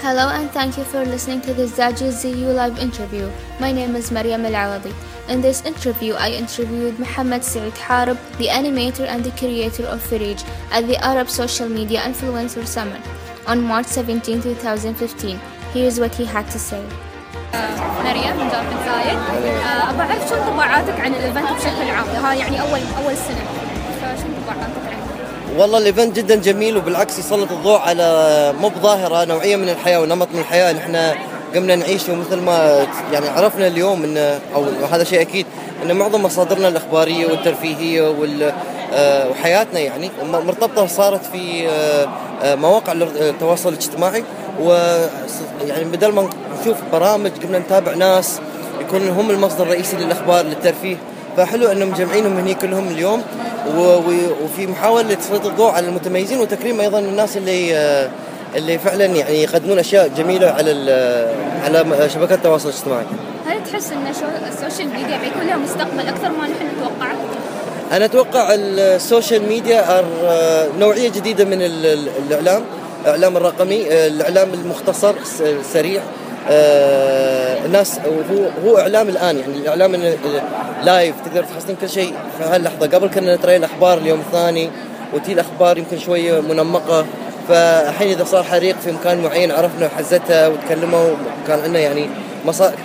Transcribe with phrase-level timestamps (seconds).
[0.00, 3.30] Hello and thank you for listening to this Zaji ZU live interview.
[3.58, 4.94] My name is Mariam Al-Awadi.
[5.28, 10.46] In this interview, I interviewed Mohammed Saeed Harib, the animator and the creator of Firij,
[10.70, 13.02] at the Arab Social Media Influencer Summit
[13.46, 15.38] on March 17, 2015.
[15.72, 16.86] Here's what he had to say.
[18.06, 22.60] مريم من جامعة زايد آه، أبغى أعرف شو انطباعاتك عن الإيفنت بشكل عام؟ ها يعني
[22.60, 23.44] أول أول سنة.
[24.00, 29.68] فشو انطباعاتك عنه؟ والله الإيفنت جدا جميل وبالعكس يسلط الضوء على مو بظاهرة نوعية من
[29.68, 30.78] الحياة ونمط من الحياة.
[30.78, 31.14] إحنا
[31.54, 35.46] قمنا نعيشه مثل ما يعني عرفنا اليوم ان أو هذا شيء أكيد
[35.82, 38.52] إن معظم مصادرنا الإخبارية والترفيهية وال آه،
[39.30, 42.08] وحياتنا يعني مرتبطه صارت في آه،
[42.42, 44.24] آه، مواقع التواصل الاجتماعي
[44.60, 44.70] و
[45.66, 48.40] يعني بدل ما نشوف برامج قمنا نتابع ناس
[48.80, 50.96] يكونوا هم المصدر الرئيسي للأخبار للترفيه
[51.36, 53.22] فحلو إنهم مجمعينهم هني كلهم اليوم
[54.44, 57.76] وفي محاولة تسليط الضوء على المتميزين وتكريم أيضا الناس اللي
[58.56, 60.70] اللي فعلا يعني يقدمون أشياء جميلة على
[61.64, 63.04] على شبكات التواصل الاجتماعي.
[63.46, 64.06] هل تحس إن
[64.48, 67.12] ال social media بيكون لها مستقبل أكثر ما نحن نتوقع؟
[67.92, 70.04] أنا أتوقع ال social media
[70.78, 72.62] نوعية جديدة من الإعلام،
[73.04, 76.02] الاعلام الرقمي، الإعلام المختصر السريع
[76.50, 77.98] آه الناس
[78.30, 80.14] هو هو إعلام الآن يعني الإعلام
[80.84, 82.86] لايف تقدر تحصلين كل شيء في هاللحظة.
[82.86, 84.70] قبل كنا نترى الاخبار اليوم الثاني
[85.14, 87.06] وتي الأخبار يمكن شوية منمقة.
[87.48, 91.10] فالحين إذا صار حريق في مكان معين عرفنا حزتها وتكلموا
[91.44, 92.08] وكان عندنا يعني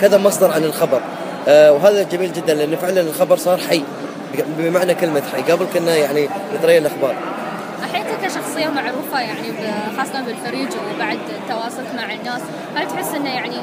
[0.00, 1.00] كذا مصدر عن الخبر.
[1.48, 3.82] آه وهذا جميل جدا لأنه فعلا الخبر صار حي.
[4.58, 7.14] بمعنى كلمة حي قبل كنا يعني نترى الأخبار.
[7.84, 9.52] الحين كشخصية معروفة يعني
[9.98, 12.40] خاصة بالفريج وبعد تواصلك مع الناس
[12.74, 13.56] هل تحس إنه يعني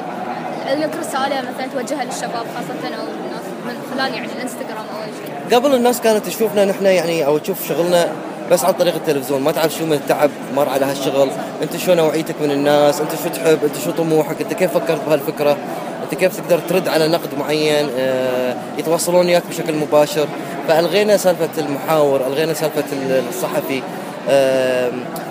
[0.66, 5.58] لك رسالة مثلا توجهها للشباب خاصة أو الناس من خلال يعني الإنستغرام أو أي شيء؟
[5.58, 8.08] قبل الناس كانت تشوفنا نحن يعني أو تشوف شغلنا
[8.50, 9.42] بس عن طريق التلفزيون.
[9.42, 11.30] ما تعرف شو من التعب مر على هالشغل.
[11.62, 15.56] أنت شو نوعيتك من الناس؟ أنت شو تحب؟ أنت شو طموحك؟ أنت كيف فكرت بهالفكرة؟
[16.12, 20.26] أنت كيف تقدر ترد على نقد معين آه يتواصلون وياك بشكل مباشر.
[20.68, 22.84] فألغينا سالفة المحاور ألغينا سالفة
[23.28, 23.82] الصحفي.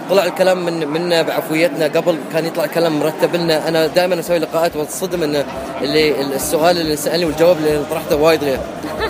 [0.10, 3.68] طلع الكلام من منا بعفويتنا قبل كان يطلع كلام مرتب لنا.
[3.68, 5.46] أنا دائما أسوي لقاءات وأتصدم انه
[5.82, 8.60] اللي السؤال اللي سألني والجواب اللي طرحته وايد غير.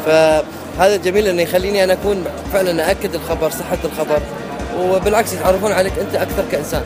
[0.05, 4.21] فهذا جميل إنه يخليني أنا أكون فعلا اكد الخبر صحة الخبر.
[4.79, 6.81] وبالعكس يتعرفون عليك أنت أكثر كإنسان.